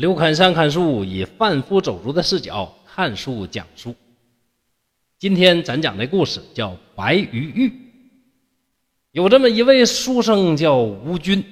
[0.00, 3.94] 刘侃山看书，以贩夫走卒的视角看书讲书。
[5.18, 7.68] 今天咱讲的故事叫《白鱼玉》。
[9.12, 11.44] 有这么一位书生叫吴军，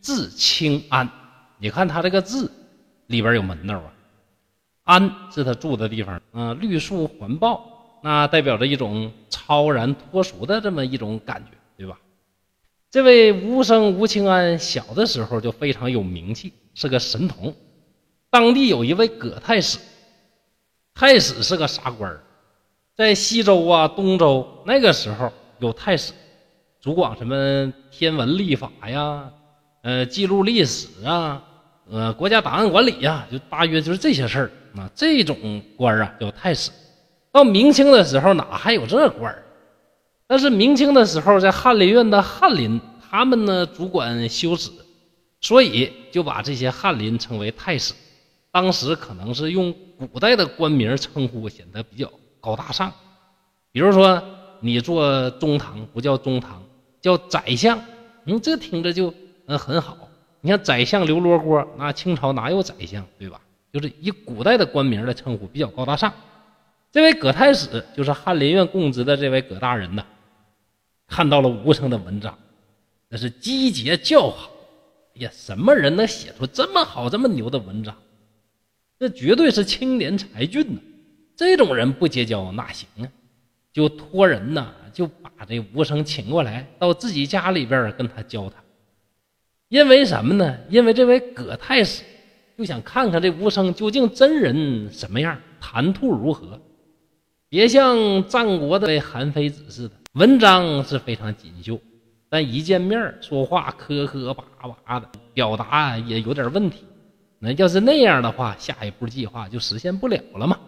[0.00, 1.10] 字清安。
[1.58, 2.48] 你看他这个字
[3.08, 3.92] 里边有门道啊。
[4.84, 11.98] 安是他住的地方，嗯，绿树环抱，那代表着一种超然脱俗的这么一种感觉，对吧？
[12.88, 17.52] 这位吴生吴清安小的时候就非常有名气，是个神童。
[18.30, 19.78] 当地有一位葛太史，
[20.94, 22.20] 太史是个啥官儿？
[22.96, 26.12] 在西周啊、东周那个时候有太史，
[26.80, 29.30] 主管什么天文历法呀，
[29.82, 31.42] 呃，记录历史啊，
[31.90, 34.90] 呃，国家档案管理呀，就大约就是这些事儿啊。
[34.94, 36.70] 这种官儿啊叫太史。
[37.30, 39.44] 到明清的时候哪还有这官儿？
[40.26, 44.70] 但是明清的时候，在翰林院的翰林，他们呢主管修史，
[45.42, 47.92] 所以就把这些翰林称为太史。
[48.56, 49.70] 当时可能是用
[50.10, 52.90] 古代的官名称呼，显得比较高大上。
[53.70, 54.22] 比如说，
[54.60, 56.62] 你做中堂不叫中堂，
[57.02, 57.78] 叫宰相，
[58.24, 59.12] 嗯，这听着就
[59.44, 60.08] 嗯很好。
[60.40, 63.38] 你看宰相刘罗锅，那清朝哪有宰相，对吧？
[63.70, 66.10] 就是以古代的官名来称呼，比较高大上。
[66.90, 70.02] 这位葛太史就是翰林院供职的这位葛大人呢，
[71.06, 72.38] 看到了吴生的文章，
[73.10, 74.48] 那是击节叫好。
[75.16, 77.94] 哎呀，什么人能写出这么好、这么牛的文章？
[78.98, 80.80] 这绝对是青年才俊呢，
[81.36, 83.08] 这种人不结交哪行啊？
[83.72, 88.62] 就托人呐，就把这吴生请过来，到自己家里边跟他交谈。
[89.68, 90.56] 因为什么呢？
[90.70, 92.02] 因为这位葛太史
[92.56, 96.58] 就想看看这吴生究竟真人什么样，谈吐如何。
[97.50, 101.78] 别像战国的韩非子似的，文章是非常锦绣，
[102.30, 104.42] 但一见面说话磕磕巴
[104.84, 106.84] 巴的，表达也有点问题。
[107.38, 110.58] 那要是那样的话，下一步计划就实现不了了嘛。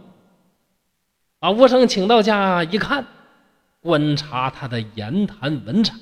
[1.38, 3.06] 把吴生请到家一看，
[3.80, 5.94] 观察他的言谈文采，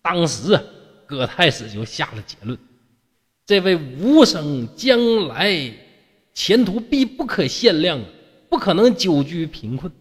[0.00, 0.58] 当时
[1.06, 2.58] 葛太史就下了结论：
[3.44, 5.72] 这位吴生将来
[6.32, 8.00] 前途必不可限量，
[8.48, 9.92] 不可能久居贫困。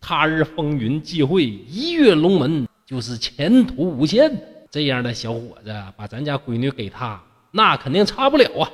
[0.00, 4.30] 他日风云际会，一跃龙门，就是前途无限。
[4.70, 7.22] 这样的小伙子，把咱家闺女给他，
[7.52, 8.70] 那肯定差不了啊。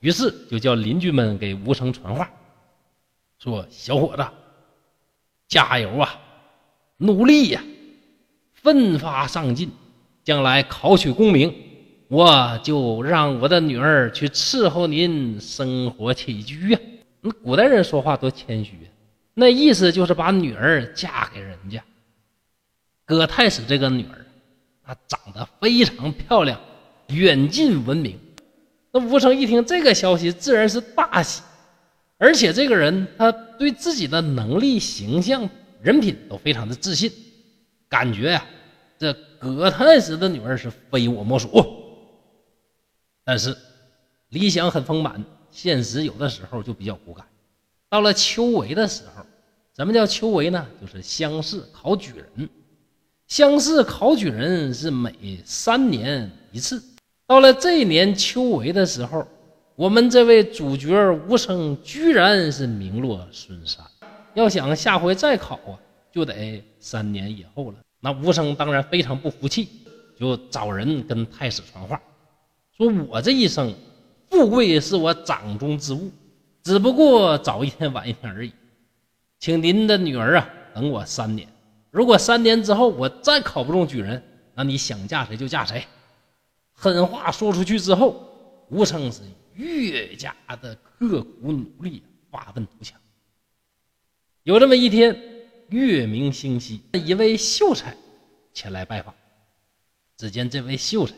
[0.00, 2.30] 于是就叫邻居们给吴生传话，
[3.38, 4.26] 说：“小伙子，
[5.48, 6.20] 加油啊，
[6.98, 7.62] 努力呀，
[8.52, 9.70] 奋发上进，
[10.22, 11.54] 将来考取功名，
[12.08, 16.80] 我就让我的女儿去伺候您生活起居呀。”
[17.22, 18.88] 那古代人说话多谦虚啊，
[19.34, 21.82] 那意思就是把女儿嫁给人家。
[23.04, 24.26] 葛太史这个女儿，
[24.84, 26.60] 她长得非常漂亮，
[27.08, 28.18] 远近闻名。
[28.96, 31.42] 那吴成一听这个消息，自然是大喜，
[32.16, 35.46] 而且这个人他对自己的能力、形象、
[35.82, 37.12] 人品都非常的自信，
[37.90, 38.42] 感觉呀，
[38.98, 41.62] 这葛太史的女儿是非我莫属。
[43.22, 43.54] 但是
[44.30, 47.26] 理想很丰满，现实有的时候就比较骨感。
[47.90, 49.22] 到了秋闱的时候，
[49.76, 50.66] 什么叫秋闱呢？
[50.80, 52.48] 就是乡试考举人，
[53.26, 56.82] 乡试考举人是每三年一次。
[57.26, 59.26] 到了这一年秋闱的时候，
[59.74, 63.84] 我们这位主角吴生居然是名落孙山。
[64.34, 65.74] 要想下回再考啊，
[66.12, 67.78] 就得三年以后了。
[68.00, 69.68] 那吴生当然非常不服气，
[70.16, 72.00] 就找人跟太史传话，
[72.76, 73.74] 说我这一生，
[74.30, 76.12] 富贵是我掌中之物，
[76.62, 78.52] 只不过早一天晚一天而已。
[79.40, 81.48] 请您的女儿啊，等我三年。
[81.90, 84.22] 如果三年之后我再考不中举人，
[84.54, 85.82] 那你想嫁谁就嫁谁。
[86.76, 89.22] 狠话说出去之后，吴生是
[89.54, 93.00] 越加的刻苦努力，发愤图强。
[94.42, 95.18] 有这么一天，
[95.70, 97.96] 月明星稀，一位秀才
[98.52, 99.14] 前来拜访。
[100.18, 101.14] 只见这位秀才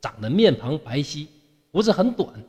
[0.00, 1.28] 长得面庞白皙，
[1.70, 2.44] 胡子很短，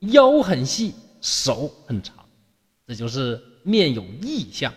[0.00, 2.16] 腰很细，手很长，
[2.86, 4.72] 这就是面有异象。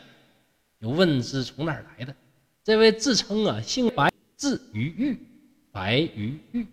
[0.79, 2.13] 有问是从哪儿来的？
[2.65, 5.17] 这位自称啊姓白，字于玉，
[5.71, 6.67] 白于玉。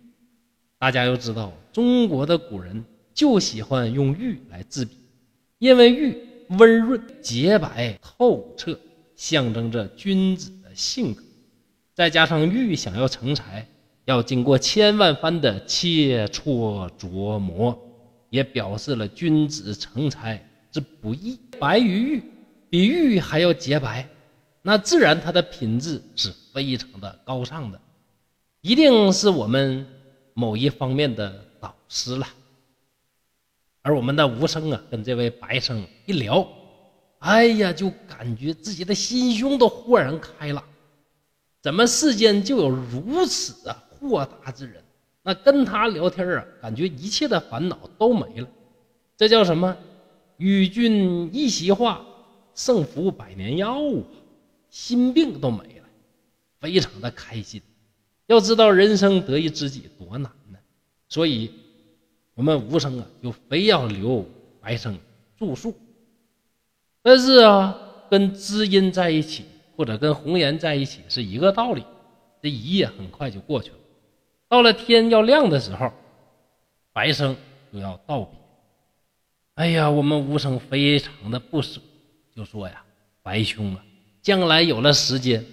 [0.81, 2.83] 大家要知道，中国的古人
[3.13, 4.97] 就喜欢用玉来制笔，
[5.59, 6.17] 因为玉
[6.57, 8.75] 温润、洁白、透彻，
[9.15, 11.21] 象征着君子的性格。
[11.93, 13.67] 再加上玉想要成材，
[14.05, 17.79] 要经过千万番的切磋琢磨，
[18.31, 21.37] 也表示了君子成才之不易。
[21.59, 22.23] 白于玉，
[22.71, 24.09] 比玉还要洁白，
[24.63, 27.79] 那自然它的品质是非常的高尚的，
[28.61, 29.85] 一定是我们。
[30.33, 32.27] 某一方面的导师了。
[33.81, 36.47] 而我们的吴生啊，跟这位白生一聊，
[37.19, 40.63] 哎呀，就感觉自己的心胸都豁然开朗。
[41.61, 44.83] 怎么世间就有如此啊豁达之人？
[45.23, 48.47] 那跟他聊天啊，感觉一切的烦恼都没了。
[49.17, 49.77] 这叫什么？
[50.37, 52.03] 与君一席话，
[52.55, 54.03] 胜服百年药啊！
[54.69, 55.85] 心病都没了，
[56.59, 57.61] 非常的开心。
[58.31, 60.57] 要知道人生得一知己多难呢，
[61.07, 61.51] 所以，
[62.33, 64.25] 我们吴生啊，就非要留
[64.59, 64.97] 白生
[65.37, 65.75] 住宿。
[67.03, 67.77] 但是啊，
[68.09, 69.45] 跟知音在一起。
[69.77, 71.83] 或者跟红颜在一起是一个道理，
[72.39, 73.77] 这一夜很快就过去了。
[74.47, 75.91] 到了天要亮的时候，
[76.93, 77.35] 白生
[77.73, 78.37] 就要道别。
[79.55, 81.81] 哎呀，我们吴生非常的不舍，
[82.35, 82.83] 就说呀
[83.23, 83.83] ：“白兄啊，
[84.21, 85.43] 将来有了时间，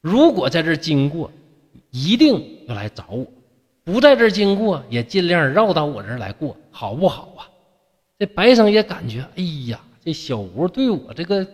[0.00, 1.30] 如果在这经过，
[1.94, 3.24] 一定要来找我；
[3.84, 7.46] 不在这儿经过，也尽量绕到我这儿来过，好不好啊？”
[8.18, 11.46] 这白生也感觉，哎呀，这小吴对我这个。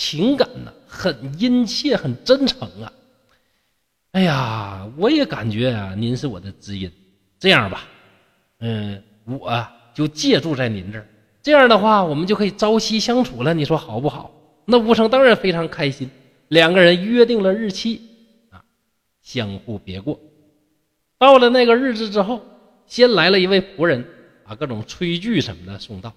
[0.00, 2.92] 情感呢，很殷切，很真诚啊！
[4.12, 6.88] 哎呀，我也感觉啊，您是我的知音。
[7.40, 7.82] 这样吧，
[8.60, 11.06] 嗯，我就借住在您这儿。
[11.42, 13.52] 这样的话，我们就可以朝夕相处了。
[13.52, 14.30] 你说好不好？
[14.66, 16.08] 那吴成当然非常开心。
[16.46, 18.00] 两个人约定了日期，
[19.28, 20.18] 相互别过。
[21.18, 22.40] 到了那个日子之后，
[22.86, 24.02] 先来了一位仆人，
[24.42, 26.14] 把各种炊具什么的送到。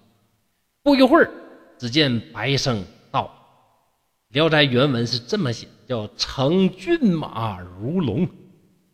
[0.82, 1.30] 不一会儿，
[1.78, 2.82] 只见白生
[3.12, 3.26] 到。
[4.34, 8.26] 《聊斋》原文是这么写：叫乘骏马如龙，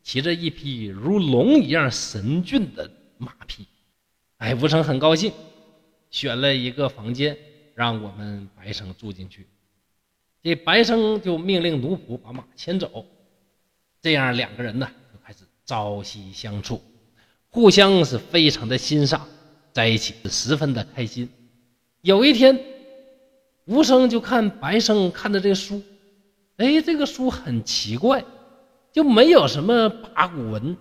[0.02, 2.90] 骑着一匹如龙一样神骏的
[3.20, 3.68] 马匹。
[4.38, 5.32] 哎，吴成很高兴，
[6.10, 7.38] 选了一个房间，
[7.76, 9.46] 让我们白生住进去。
[10.42, 13.06] 这白生就命令奴仆把马牵走，
[14.08, 16.82] 这样两个人呢就开始朝夕相处，
[17.50, 19.28] 互相是非常的欣赏，
[19.74, 21.28] 在一起是十分的开心。
[22.00, 22.58] 有一天。
[23.66, 25.84] 吴生就看白生看的这个书，
[26.56, 28.24] 哎，这个书很奇怪，
[28.94, 30.78] 就没有什么八股文，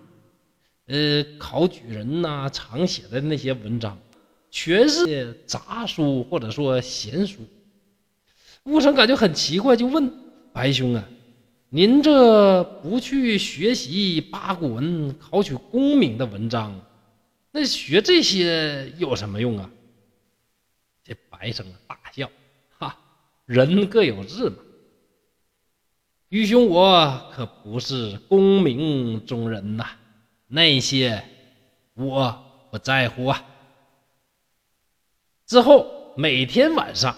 [0.85, 3.97] 呃，考举人呐常写的那些文章，
[4.49, 7.39] 全是杂书或者说闲书。
[8.63, 10.09] 吴生感觉很奇怪，就问
[10.53, 11.05] 白兄啊
[11.69, 16.79] ：“您这不去学习八股文、考取功名的文章，
[17.51, 19.69] 那学这些有什么用啊？”
[21.03, 22.29] 这白生大笑。
[22.77, 22.97] 哈
[23.45, 24.57] 人各有志嘛，
[26.29, 29.87] 愚兄我可不是功名中人呐，
[30.47, 31.23] 那些
[31.95, 33.43] 我不在乎啊。
[35.45, 37.15] 之后每天晚上，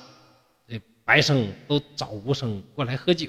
[0.68, 3.28] 这白生都找吴生过来喝酒，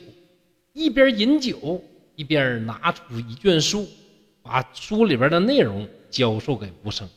[0.72, 1.82] 一边饮酒
[2.14, 3.88] 一边拿出一卷书，
[4.42, 7.08] 把书里边的内容教授给吴生，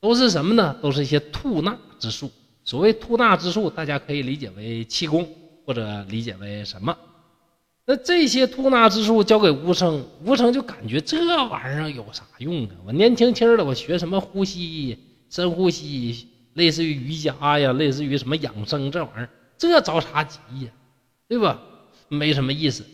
[0.00, 0.76] 都是什么呢？
[0.82, 2.30] 都是一些吐纳之术。
[2.64, 5.28] 所谓吐纳之术，大家可以理解为气功，
[5.64, 6.96] 或者理解为什么？
[7.84, 12.70] 那这些吐纳之术交给吴生，吴生就感觉这玩意儿有啥用啊？
[12.84, 14.98] 我年轻轻的，我学什么呼吸、
[15.30, 20.70] 深呼吸，类似于瑜伽呀，类似于什么养生这玩意儿，这着啥急呀？
[21.28, 21.62] 对吧？
[22.08, 22.84] 没什么意思，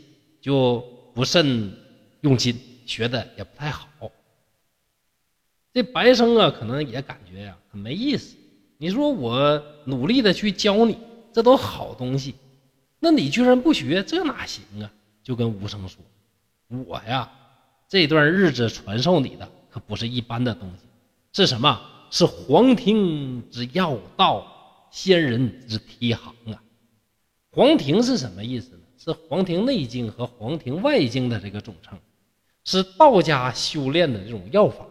[0.42, 0.84] 就
[1.14, 1.72] 不甚
[2.20, 3.88] 用心，学的也不太好。
[5.72, 8.36] 这白生啊，可能也感觉呀，很没意思。
[8.76, 10.98] 你说我努力的去教你，
[11.32, 12.34] 这都好东西，
[12.98, 14.92] 那你居然不学，这哪行啊？
[15.22, 16.02] 就跟吴生说
[16.84, 17.32] ：“我呀，
[17.88, 20.84] 这段日子传授你的可不是一般的东西，
[21.32, 21.80] 是什么？
[22.10, 26.62] 是黄庭之要道，仙人之梯行啊！
[27.52, 28.81] 黄庭是什么意思呢？
[29.04, 31.98] 是《黄庭内经》和《黄庭外经》的这个总称，
[32.64, 34.86] 是道家修炼的这种药法。”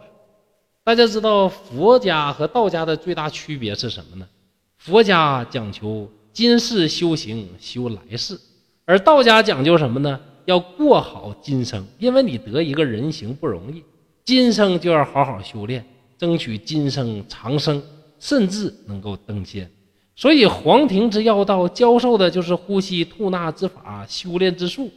[0.83, 4.27] 大家知道佛家和道家的最大区别是什么呢？
[4.75, 8.37] 佛家讲求今世修行修来世，
[8.83, 10.19] 而道家讲究什么呢？
[10.43, 13.81] 要过好今生，因为你得一个人形不容易，
[14.25, 15.85] 今生就要好好修炼，
[16.17, 17.81] 争取今生长生，
[18.19, 19.71] 甚至能够登仙。
[20.15, 24.89] 所以黄庭之要道教授的就是呼吸吐纳之法，修炼之术，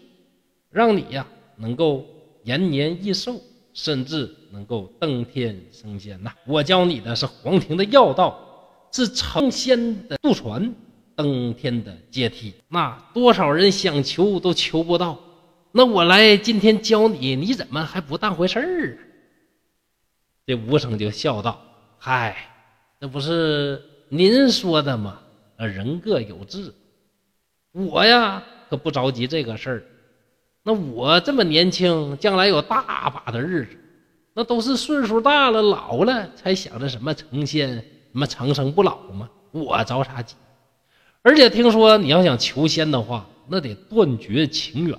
[0.70, 2.04] 让你呀能够
[2.42, 3.40] 延年益寿。
[3.76, 6.32] 甚至能够登天升仙呐！
[6.46, 8.38] 我教你的是黄庭的要道，
[8.92, 10.72] 是成仙的渡船，
[11.16, 12.54] 登天的阶梯。
[12.68, 15.18] 那多少人想求都求不到，
[15.72, 18.98] 那我来今天教你，你怎么还不当回事儿？
[20.46, 21.60] 这吴生就笑道
[21.98, 22.36] ：“嗨，
[23.00, 23.82] 这不是
[24.16, 25.18] 您说的嘛？
[25.56, 26.72] 人各有志，
[27.72, 28.40] 我呀
[28.70, 29.82] 可不着急这个事儿。”
[30.62, 33.76] 那我这么年轻，将来有大把的日子，
[34.32, 39.28] 那都是岁数大了、老了才想着什么成仙、什么长生不老嘛？
[39.50, 40.36] 我着啥急？
[41.22, 44.96] 而且听说你要想求仙的话，那得断绝情缘，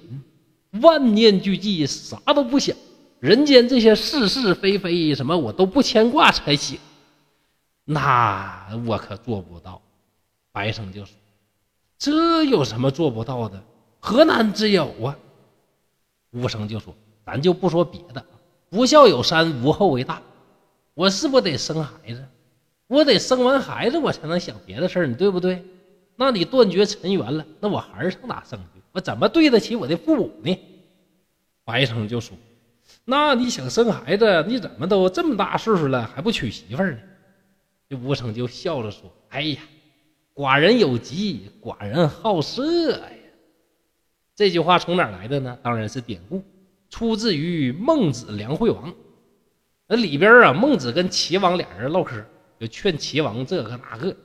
[0.82, 2.76] 万念俱寂，啥都不想，
[3.22, 6.78] 人间这些是是非非什么我都不牵挂才行。
[7.86, 9.82] 那我可做不到。
[10.52, 11.16] 白生就说
[11.98, 13.64] ：“这有什么做不到的？
[14.00, 15.18] 何难之有啊？”
[16.32, 16.94] 吴生就说
[17.26, 18.26] ：“咱就不说别的，
[18.70, 20.22] 不孝有三，无后为大。
[20.94, 22.26] 我是不是得生孩子？
[22.88, 25.64] 我得生完孩子，我才能想别的事儿，你对不对？”
[26.18, 28.82] 那你断绝尘缘了，那我孩儿上哪生去？
[28.94, 30.58] 我怎么对得起我的父母呢？
[31.66, 32.38] 白生就说
[33.04, 37.00] ：“那你想生孩子，你怎么都这么大岁数了还不娶媳妇儿呢？”
[37.88, 39.62] 这吴成就笑着说：“哎呀，
[40.34, 43.10] 寡人有疾，寡人好色呀。”
[44.36, 45.58] 这句话从哪来的呢？
[45.62, 46.44] 当然是典故，
[46.90, 48.92] 出自于《孟子·梁惠王》。
[49.88, 52.26] 那里边啊，孟子跟齐王俩人唠嗑，
[52.60, 54.16] 就劝齐王这个那个。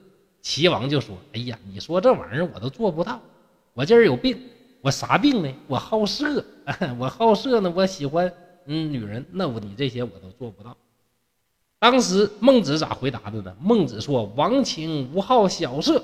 [0.40, 3.20] 齐王就说：“哎呀，你说这玩意儿我都做不到，
[3.74, 4.40] 我今儿有病，
[4.80, 5.54] 我啥病呢？
[5.68, 6.42] 我好色，
[6.98, 8.32] 我好色呢，我喜欢
[8.64, 10.74] 嗯女人，那我你这些我都做不到。”
[11.80, 13.56] 当时孟子咋回答的呢？
[13.60, 16.00] 孟子说：“王请无好小色，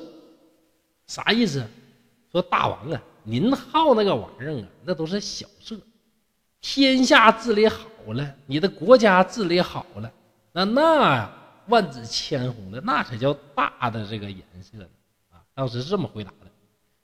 [1.06, 1.64] 啥意思？
[2.32, 5.76] 说大王啊，您好那个玩意儿啊，那都是小色。
[6.60, 10.12] 天下治理好了，你的国家治理好了，
[10.50, 11.32] 那那。”
[11.68, 14.86] 万紫千红的，那才叫大的这个颜色呢
[15.32, 15.42] 啊！
[15.52, 16.46] 当时是这么回答的，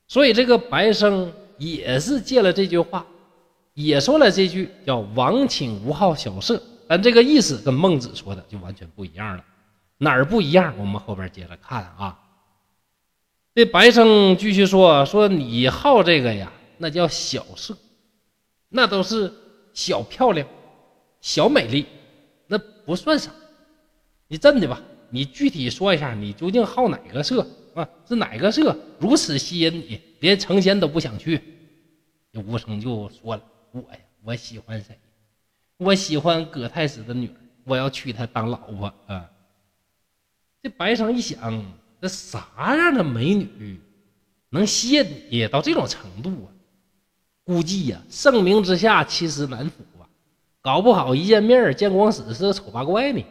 [0.07, 3.05] 所以这个白生也是借了这句话，
[3.75, 6.63] 也说了这句叫“王请无好小色”，
[6.93, 9.43] 但这个意思跟孟子说的就完全不一样了。
[9.97, 10.75] 哪儿不一样？
[10.77, 12.21] 我们后边接着看啊。
[13.55, 17.75] 这白生继续说：“说你好这个呀，那叫小色，
[18.69, 19.33] 那都是
[19.73, 20.47] 小漂亮、
[21.23, 21.87] 小美丽，
[22.47, 23.31] 那不算啥。”
[24.29, 24.79] 你真的吧？
[25.09, 27.89] 你具体说一下，你究竟好哪个色啊？
[28.07, 31.41] 是哪个色如此吸引你，连成仙都不想去？
[32.35, 34.99] 这吴成就说了：“我呀，我喜欢谁？
[35.83, 37.35] 我喜欢葛太师的女儿，
[37.65, 39.29] 我要娶她当老婆啊！”
[40.63, 41.65] 这白生一想，
[42.01, 43.81] 这啥样的美女
[44.51, 46.49] 能吸引你到这种程度啊？
[47.45, 50.07] 估计呀，盛名之下其实难副啊，
[50.61, 53.25] 搞不好一见面见光死是个丑八怪呢。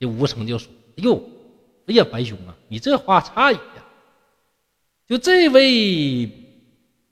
[0.00, 1.22] 这吴成就说：“哎呦，
[1.86, 3.84] 哎呀，白兄啊，你这话差矣呀！
[5.06, 6.28] 就这位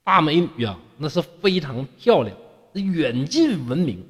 [0.03, 2.35] 大美女啊，那是非常漂亮，
[2.73, 4.05] 远近闻名。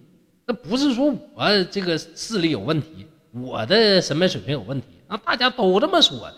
[0.47, 6.33] 那不是说我这个视力有问题，我的审美水平有问题，那大家都这么说的。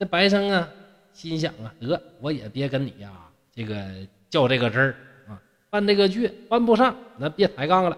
[0.00, 0.68] 这白生啊，
[1.12, 3.12] 心想啊，得，我也别跟你呀，
[3.54, 3.80] 这个
[4.28, 4.96] 较这个真儿
[5.28, 7.96] 啊，办这个倔办不上，那别抬杠了。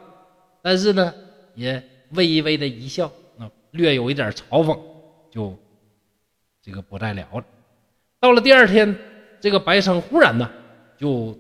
[0.61, 1.15] 但是呢，
[1.55, 4.79] 也。”微微的一笑，啊，略有一点嘲讽，
[5.33, 5.59] 就
[6.63, 7.45] 这个不再聊了。
[8.21, 8.97] 到了第二天，
[9.41, 10.49] 这个白生忽然呢，
[10.97, 11.37] 就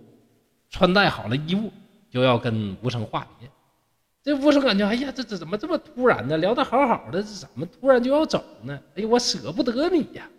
[0.70, 1.70] 穿戴好了衣物，
[2.14, 3.50] 就要跟吴成话别。
[4.22, 6.38] 这吴成感觉，哎呀，这这怎么这么突然呢？
[6.38, 8.80] 聊得好好的，这怎么突然就要走呢？
[8.94, 10.30] 哎呀，我舍不得你呀！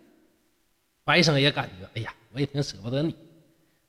[1.04, 3.14] 白生也感觉，哎呀，我也挺舍不得你，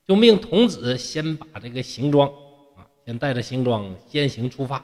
[0.06, 2.28] 就命童子先把这个行装
[2.76, 4.84] 啊，先带着行装先行出发，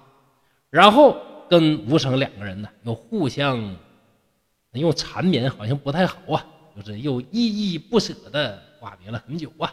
[0.69, 1.17] 然后。
[1.49, 3.75] 跟吴成两个人呢，又互相
[4.71, 6.43] 用缠绵，好像不太好啊，
[6.75, 9.71] 就是又依依不舍的话别了很久啊。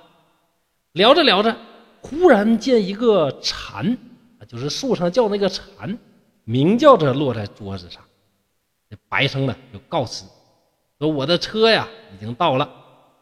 [0.92, 1.56] 聊着聊着，
[2.02, 3.96] 忽然见一个蝉，
[4.48, 5.96] 就是树上叫那个蝉，
[6.44, 8.02] 鸣叫着落在桌子上。
[8.88, 10.24] 这白生呢就告辞，
[10.98, 12.68] 说我的车呀已经到了，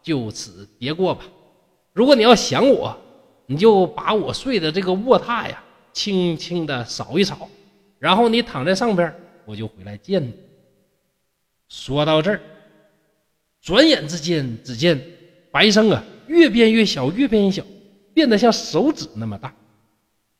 [0.01, 1.23] 就此别过吧。
[1.93, 2.97] 如果你要想我，
[3.45, 7.47] 你就把我睡的这个卧榻呀，轻轻的扫一扫。
[7.99, 9.13] 然后你躺在上边，
[9.45, 10.33] 我就回来见你。
[11.67, 12.41] 说到这儿，
[13.61, 14.99] 转眼之间，只见
[15.51, 17.63] 白生啊，越变越小，越变越小，
[18.19, 19.55] 变得像手指那么大，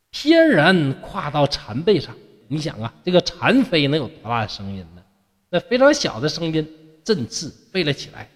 [0.09, 2.13] 翩然跨到蝉背上。
[2.49, 5.01] 你想啊，这个蝉飞能有多大的声音呢？
[5.49, 6.67] 那非常小的声音，
[7.05, 8.29] 振翅飞了起来，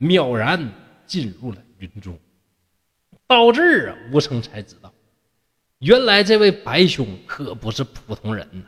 [0.00, 0.72] 渺然
[1.06, 2.18] 进入了云中。
[3.26, 4.90] 到这儿啊，吴成才知道。
[5.80, 8.64] 原来这位白兄可不是普通人呐，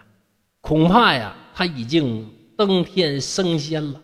[0.60, 4.02] 恐怕呀他已经登天升仙了。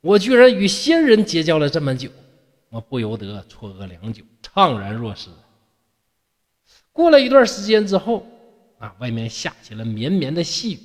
[0.00, 2.08] 我居然与仙人结交了这么久，
[2.68, 5.28] 我不由得错愕良久，怅然若失。
[7.00, 8.26] 过了一段时间之后，
[8.78, 10.78] 啊，外面下起了绵绵的细雨，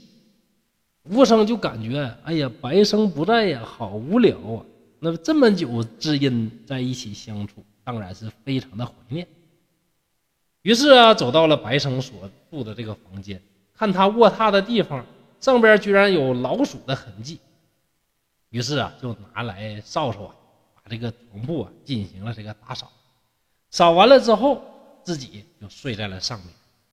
[1.09, 4.65] 吴生就感觉，哎呀，白生不在呀，好无聊啊。
[4.99, 9.27] 那么这么久知音在一起相处，当然是非常的怀念。
[10.61, 13.41] 于是啊，走到了白生所住的这个房间，
[13.75, 15.05] 看他卧榻的地方
[15.41, 17.39] 上边居然有老鼠的痕迹，
[18.49, 20.33] 于是啊，就拿来扫帚啊，
[20.75, 22.89] 把这个床铺啊进行了这个打扫。
[23.69, 24.63] 扫完了之后，
[25.05, 26.53] 自己就睡在了上面。